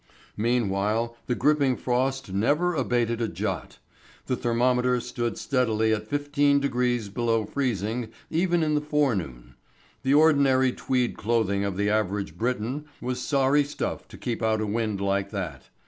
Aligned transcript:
Meanwhile 0.35 1.15
the 1.27 1.35
gripping 1.35 1.77
frost 1.77 2.33
never 2.33 2.73
abated 2.73 3.21
a 3.21 3.27
jot. 3.27 3.77
The 4.25 4.35
thermometer 4.35 4.99
stood 4.99 5.37
steadily 5.37 5.93
at 5.93 6.09
15° 6.09 7.13
below 7.13 7.45
freezing 7.45 8.09
even 8.31 8.63
in 8.63 8.73
the 8.73 8.81
forenoon; 8.81 9.53
the 10.01 10.15
ordinary 10.15 10.71
tweed 10.71 11.17
clothing 11.17 11.63
of 11.63 11.77
the 11.77 11.91
average 11.91 12.35
Briton 12.35 12.85
was 12.99 13.19
sorry 13.21 13.63
stuff 13.63 14.07
to 14.07 14.17
keep 14.17 14.41
out 14.41 14.59
a 14.59 14.65
wind 14.65 15.01
like 15.01 15.29
that. 15.29 15.69